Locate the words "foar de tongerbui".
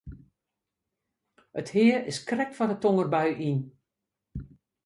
2.57-3.29